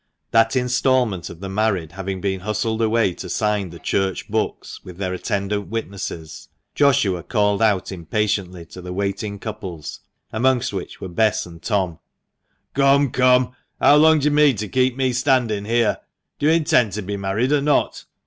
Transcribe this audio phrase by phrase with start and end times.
[0.31, 4.97] That instalment of the married having been hustled away to sign the church books, with
[4.97, 9.99] their attendant witnesses, Joshua called out impatiently to the waiting couples,
[10.33, 11.99] amongst which were Bess and Tom—
[12.75, 13.55] '•Come, come!
[13.79, 15.99] How long do you mean to keep me standing here?
[16.39, 18.05] Do you intend to be married or not?